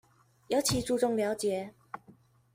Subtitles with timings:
[0.47, 1.75] 尤其著重了解